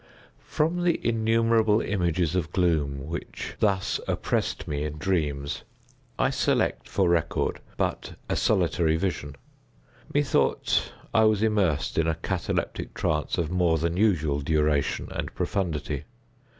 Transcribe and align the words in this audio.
From 0.47 0.81
the 0.81 0.99
innumerable 1.07 1.79
images 1.79 2.33
of 2.35 2.51
gloom 2.51 3.05
which 3.05 3.53
thus 3.59 3.99
oppressed 4.07 4.67
me 4.67 4.83
in 4.83 4.97
dreams, 4.97 5.61
I 6.17 6.31
select 6.31 6.89
for 6.89 7.07
record 7.07 7.61
but 7.77 8.15
a 8.27 8.35
solitary 8.35 8.95
vision. 8.95 9.35
Methought 10.11 10.91
I 11.13 11.25
was 11.25 11.43
immersed 11.43 11.99
in 11.99 12.07
a 12.07 12.15
cataleptic 12.15 12.95
trance 12.95 13.37
of 13.37 13.51
more 13.51 13.77
than 13.77 13.95
usual 13.95 14.39
duration 14.41 15.07
and 15.11 15.31
profundity. 15.35 16.05